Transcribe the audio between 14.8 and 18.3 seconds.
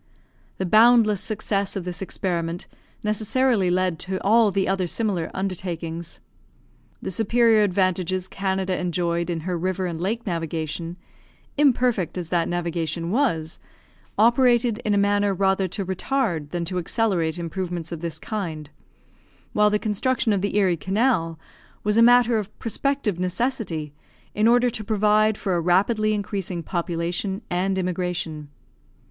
a manner rather to retard than to accelerate improvements of this